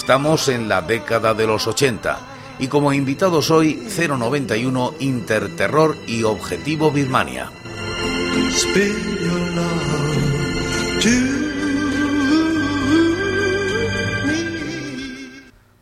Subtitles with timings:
[0.00, 6.90] Estamos en la década de los 80 y como invitados hoy 091 Interterror y Objetivo
[6.90, 7.52] Birmania.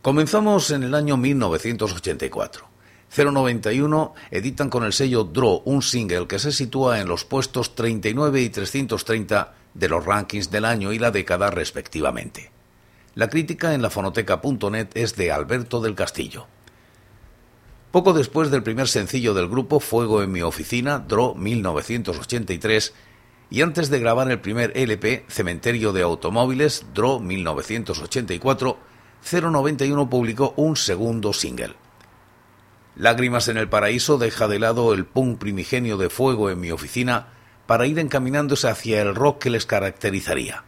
[0.01, 2.67] Comenzamos en el año 1984.
[3.15, 8.41] 091 editan con el sello Draw un single que se sitúa en los puestos 39
[8.41, 12.58] y 330 de los rankings del año y la década respectivamente.
[13.15, 16.45] La crítica en la fonoteca.net es de Alberto del Castillo.
[17.91, 22.93] Poco después del primer sencillo del grupo Fuego en mi oficina, Draw 1983,
[23.49, 28.77] y antes de grabar el primer LP, Cementerio de Automóviles, Draw 1984,
[29.31, 31.73] 091 publicó un segundo single.
[32.95, 37.29] Lágrimas en el paraíso deja de lado el punk primigenio de Fuego en mi oficina
[37.65, 40.63] para ir encaminándose hacia el rock que les caracterizaría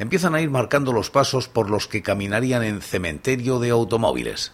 [0.00, 4.52] empiezan a ir marcando los pasos por los que caminarían en cementerio de automóviles.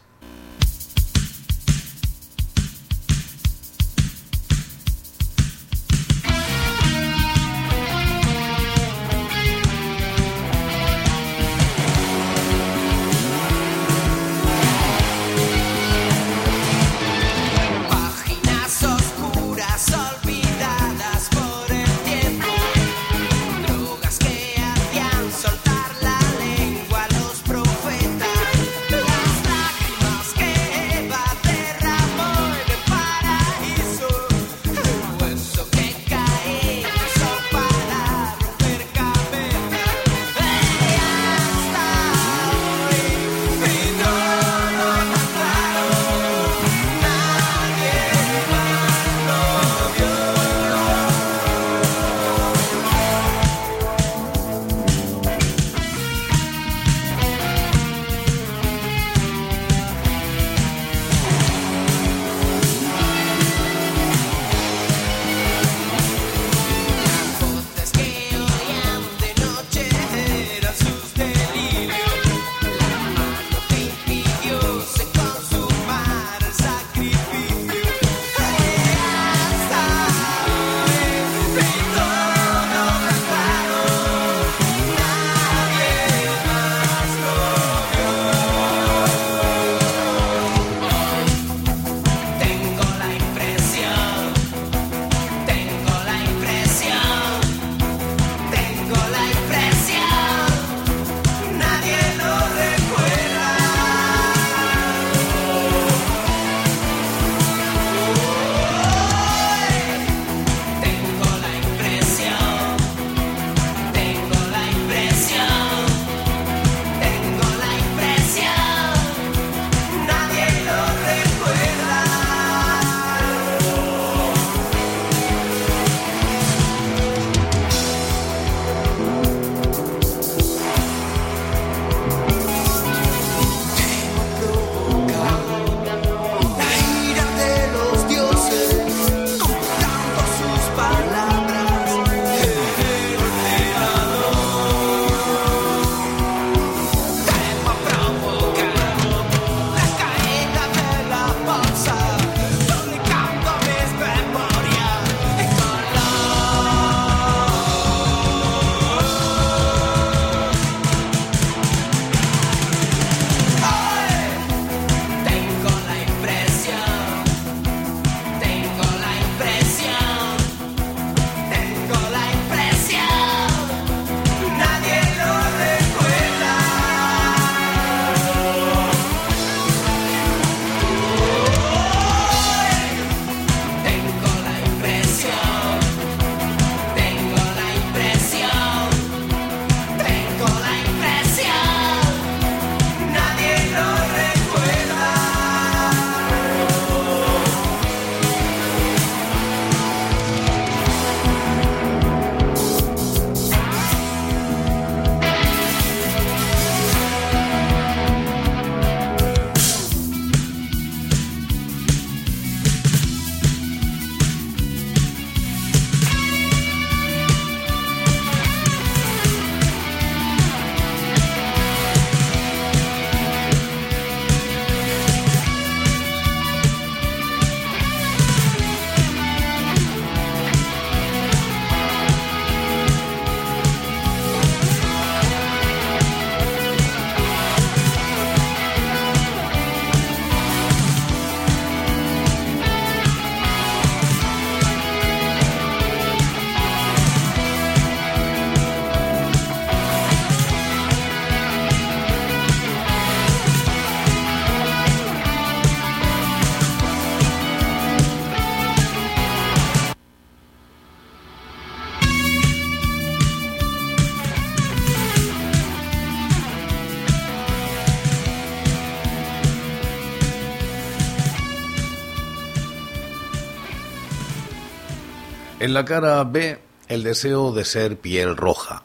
[275.59, 276.59] En la cara B,
[276.89, 278.83] el deseo de ser piel roja,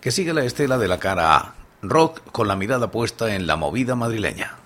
[0.00, 3.56] que sigue la estela de la cara A, rock con la mirada puesta en la
[3.56, 4.61] movida madrileña.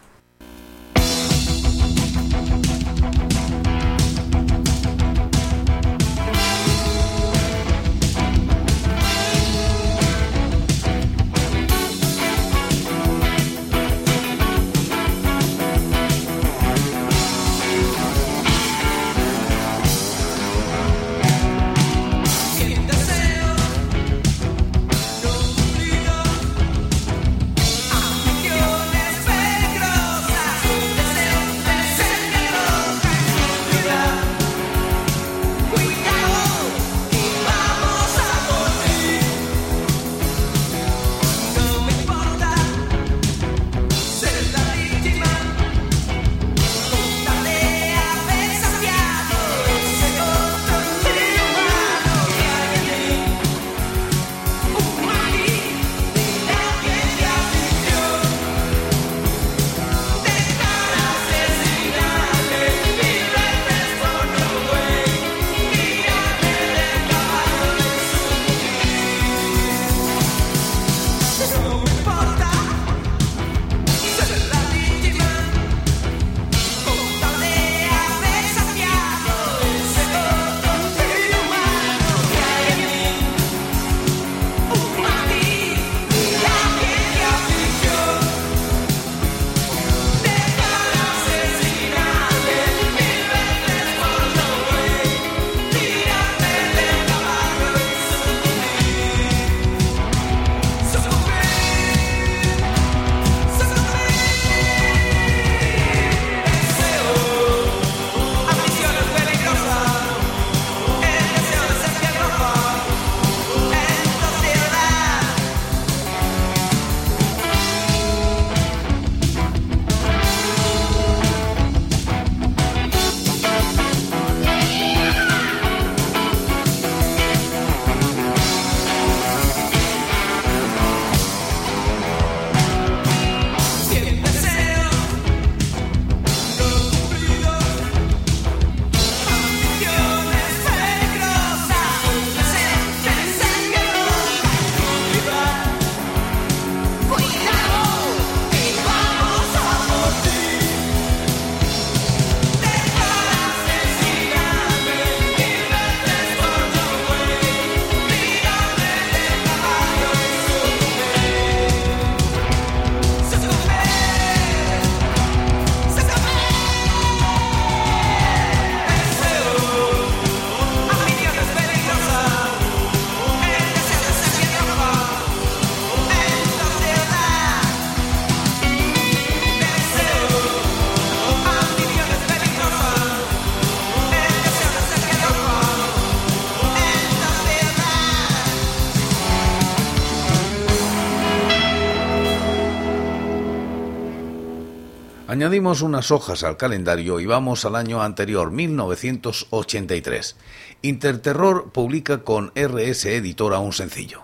[195.37, 200.35] Añadimos unas hojas al calendario y vamos al año anterior, 1983.
[200.81, 204.23] Interterror publica con RS Editora un sencillo.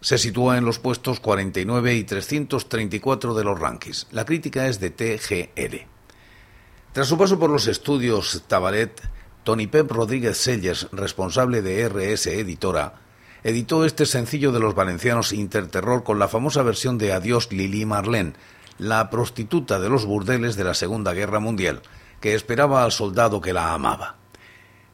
[0.00, 4.08] Se sitúa en los puestos 49 y 334 de los rankings.
[4.10, 5.86] La crítica es de TGL.
[6.92, 9.00] Tras su paso por los estudios Tabaret,
[9.44, 12.94] Tony Pep Rodríguez Sellers, responsable de RS Editora,
[13.44, 18.32] editó este sencillo de los valencianos Interterror con la famosa versión de Adiós Lili Marlene,
[18.78, 21.82] la prostituta de los burdeles de la Segunda Guerra Mundial,
[22.20, 24.16] que esperaba al soldado que la amaba.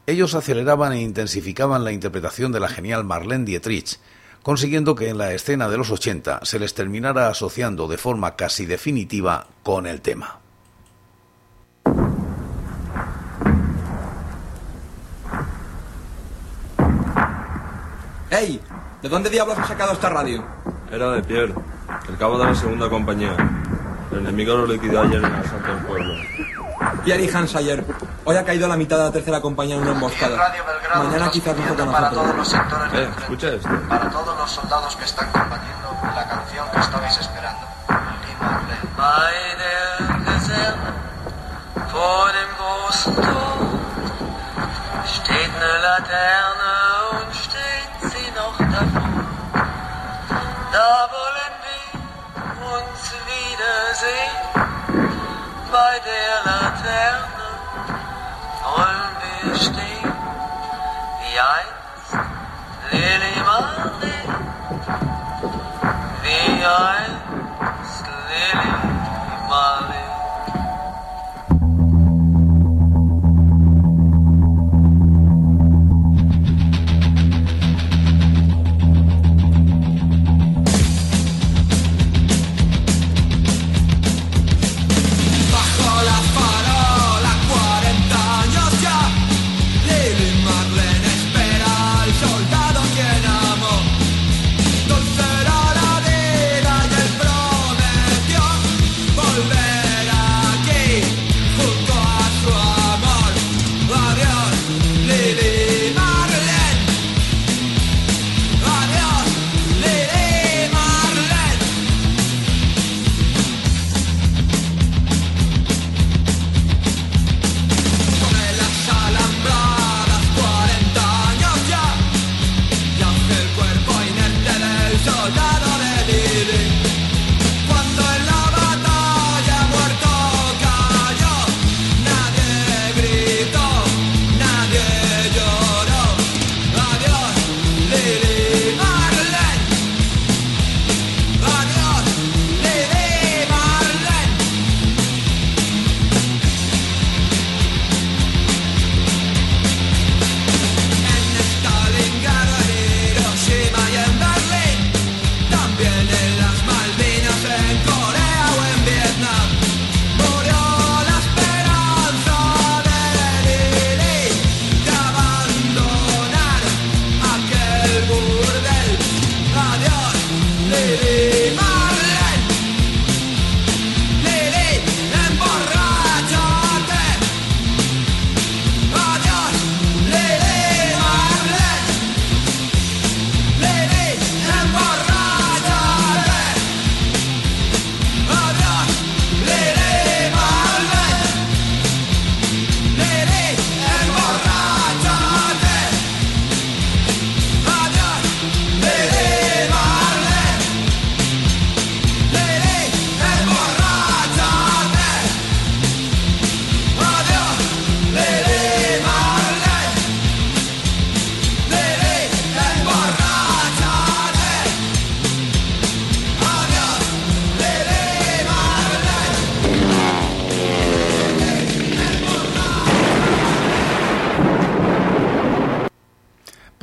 [0.07, 3.99] Ellos aceleraban e intensificaban la interpretación de la genial Marlene Dietrich,
[4.41, 8.65] consiguiendo que en la escena de los 80 se les terminara asociando de forma casi
[8.65, 10.39] definitiva con el tema.
[18.31, 18.61] ¡Ey!
[19.01, 20.43] ¿De dónde diablos has sacado esta radio?
[20.91, 21.53] Era de Pierre,
[22.09, 23.33] el cabo de la segunda compañía.
[24.11, 26.13] El enemigo lo liquidó ayer en el asalto del pueblo.
[27.05, 27.85] Pierre y Hans ayer.
[28.25, 30.53] Hoy ha caído la mitad de la tercera compañía en una emboscada.
[30.95, 32.23] Mañana quizás nos toca para nosotros.
[32.23, 33.69] todos los sectores Eh, escucha esto.
[33.87, 37.67] Para todos los soldados que están combatiendo la canción que estabais esperando.
[41.91, 43.57] Vor dem großen Tor
[45.05, 46.58] steht eine Laterne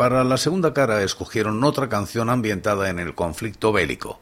[0.07, 4.21] Para la segunda cara escogieron otra canción ambientada en el conflicto bélico,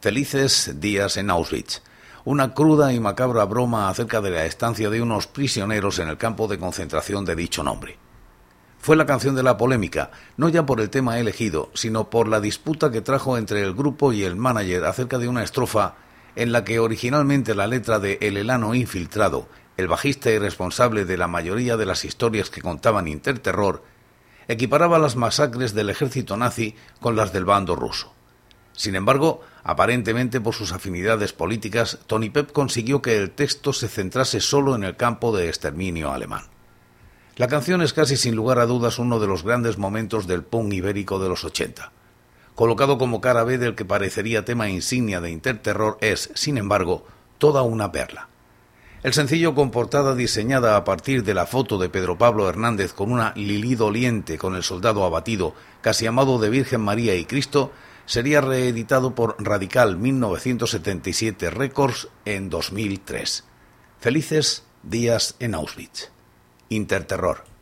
[0.00, 1.82] Felices días en Auschwitz,
[2.24, 6.48] una cruda y macabra broma acerca de la estancia de unos prisioneros en el campo
[6.48, 7.98] de concentración de dicho nombre.
[8.78, 12.40] Fue la canción de la polémica, no ya por el tema elegido, sino por la
[12.40, 15.96] disputa que trajo entre el grupo y el manager acerca de una estrofa
[16.34, 21.18] en la que originalmente la letra de El Elano Infiltrado, el bajista y responsable de
[21.18, 23.82] la mayoría de las historias que contaban Interterror,
[24.48, 28.12] equiparaba las masacres del ejército nazi con las del bando ruso.
[28.72, 34.40] Sin embargo, aparentemente por sus afinidades políticas, Tony Pep consiguió que el texto se centrase
[34.40, 36.44] solo en el campo de exterminio alemán.
[37.36, 40.72] La canción es casi sin lugar a dudas uno de los grandes momentos del punk
[40.74, 41.92] ibérico de los 80.
[42.54, 47.06] Colocado como cara B del que parecería tema insignia de Interterror es, sin embargo,
[47.38, 48.28] toda una perla.
[49.06, 53.12] El sencillo con portada diseñada a partir de la foto de Pedro Pablo Hernández con
[53.12, 57.70] una lili doliente con el soldado abatido, casi amado de Virgen María y Cristo,
[58.04, 63.44] sería reeditado por Radical 1977 Records en 2003.
[64.00, 66.10] Felices días en Auschwitz.
[66.68, 67.55] Interterror.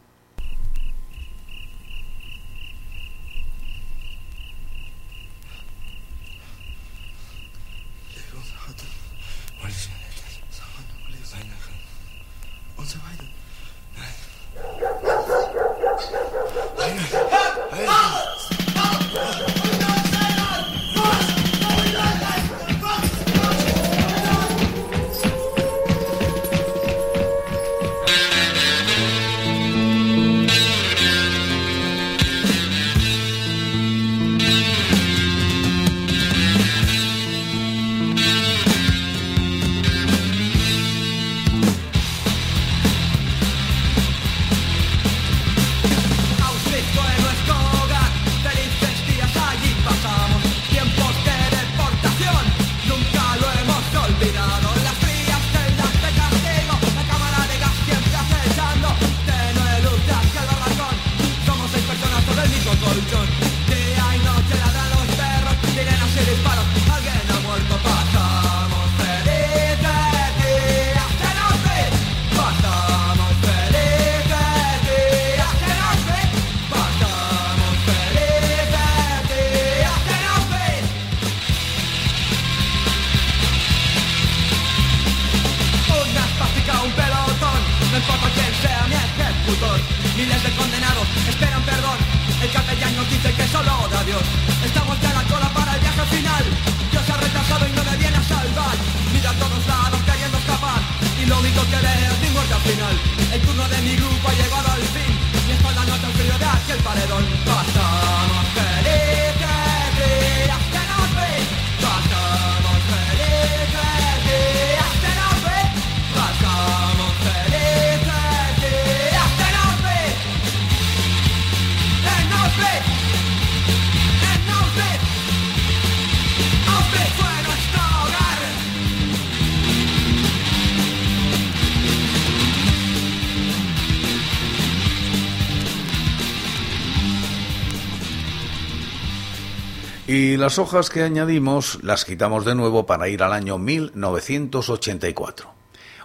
[140.17, 145.53] Y las hojas que añadimos las quitamos de nuevo para ir al año 1984.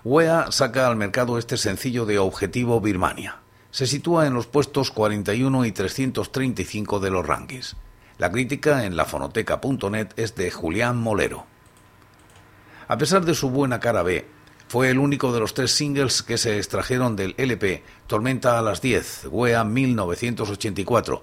[0.03, 3.41] WEA saca al mercado este sencillo de objetivo Birmania.
[3.69, 7.75] Se sitúa en los puestos 41 y 335 de los rankings.
[8.17, 11.45] La crítica en lafonoteca.net es de Julián Molero.
[12.87, 14.25] A pesar de su buena cara B,
[14.69, 18.81] fue el único de los tres singles que se extrajeron del LP Tormenta a las
[18.81, 21.21] 10, WEA 1984,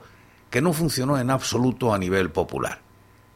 [0.57, 2.79] que no funcionó en absoluto a nivel popular.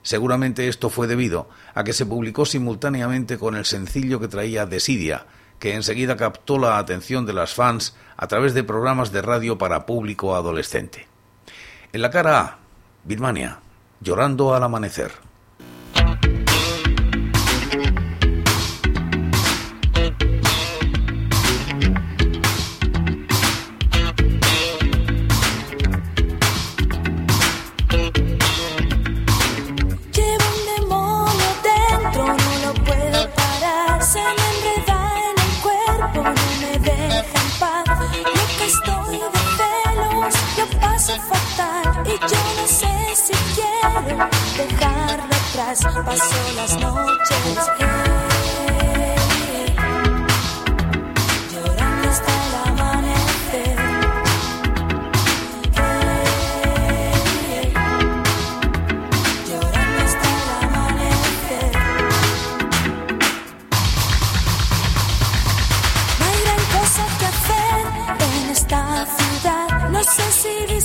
[0.00, 5.26] Seguramente esto fue debido a que se publicó simultáneamente con el sencillo que traía Desidia,
[5.58, 9.84] que enseguida captó la atención de las fans a través de programas de radio para
[9.84, 11.08] público adolescente.
[11.92, 12.58] En la cara A,
[13.04, 13.58] Birmania,
[14.00, 15.12] llorando al amanecer.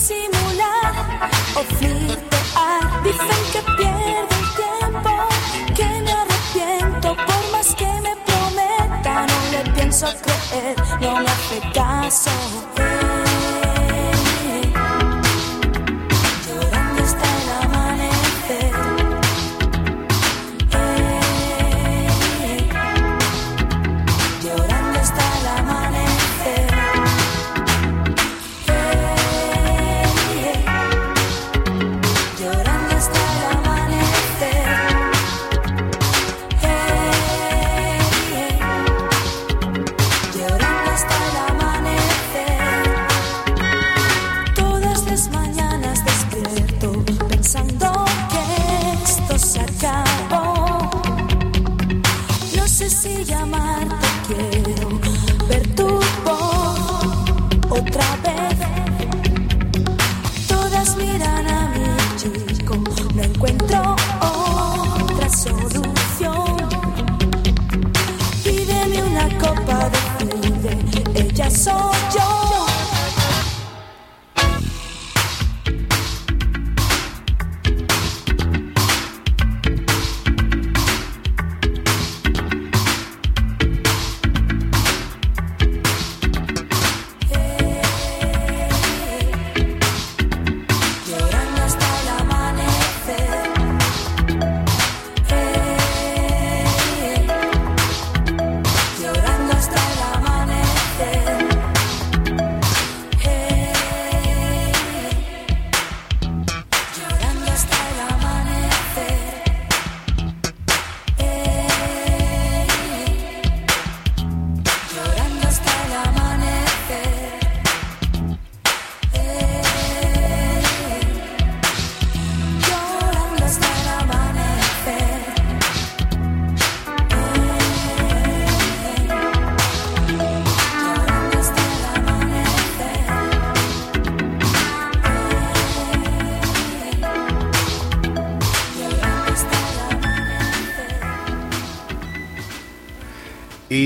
[0.06, 0.94] simular
[1.56, 1.95] o fingir.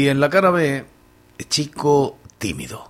[0.10, 0.86] En la cara B,
[1.48, 2.90] chico tímido.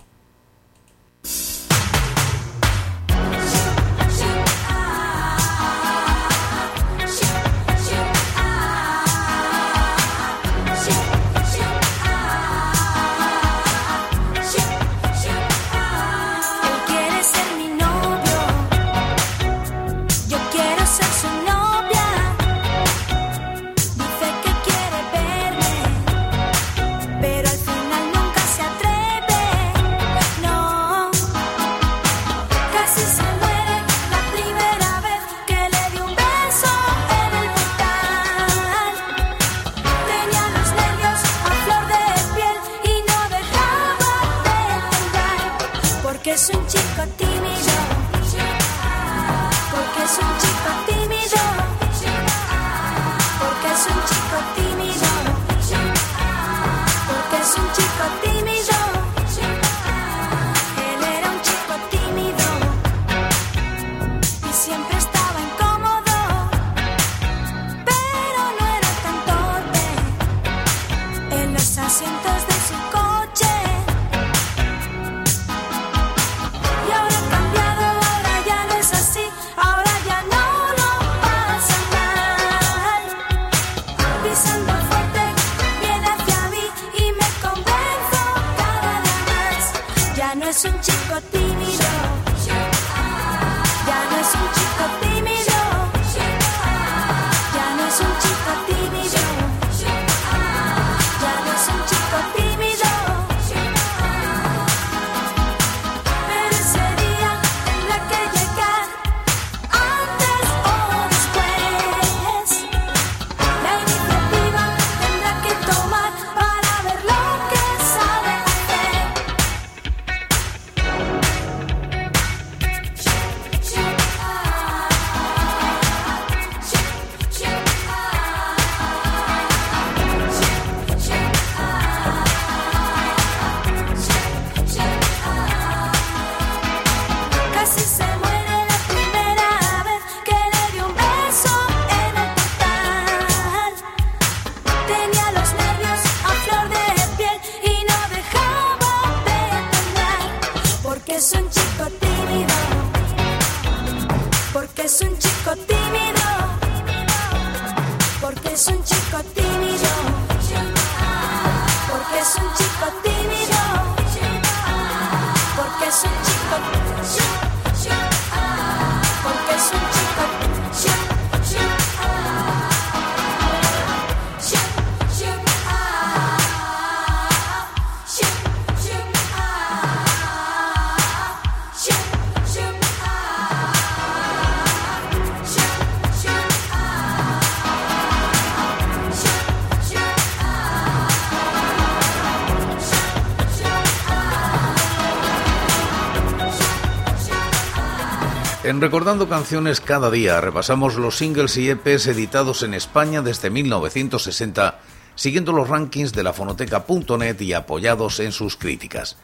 [198.70, 204.78] En Recordando Canciones cada día repasamos los singles y EPs editados en España desde 1960,
[205.16, 209.16] siguiendo los rankings de la fonoteca.net y apoyados en sus críticas.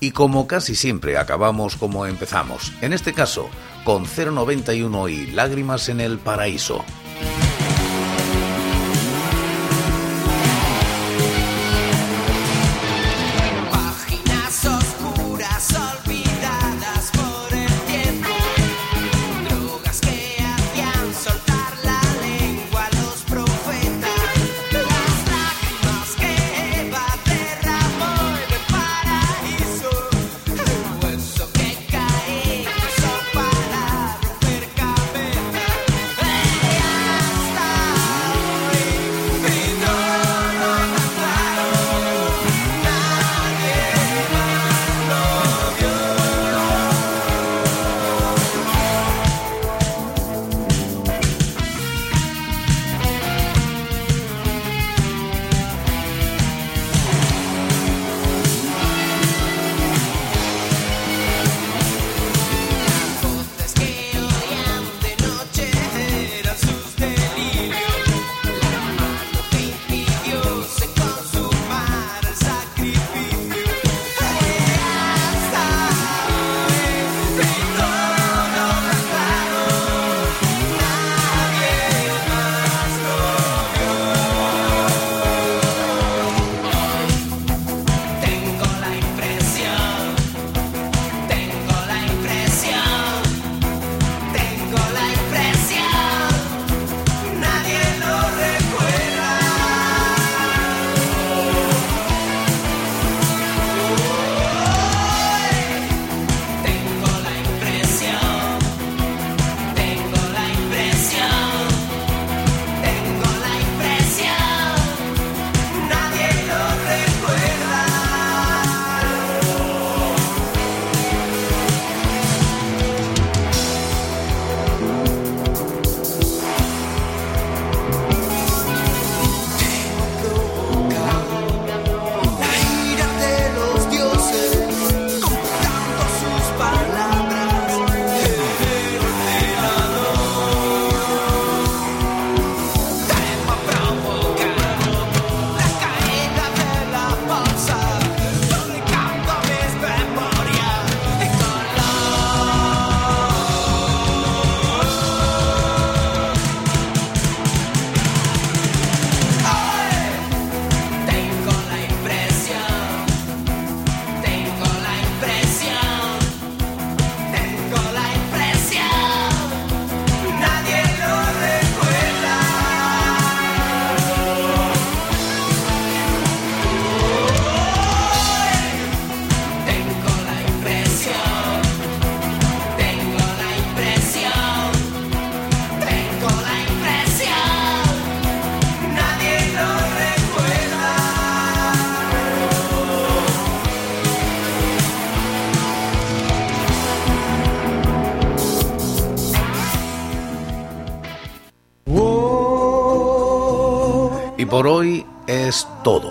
[0.00, 3.48] Y como casi siempre acabamos como empezamos, en este caso
[3.84, 6.84] con 091 y Lágrimas en el Paraíso.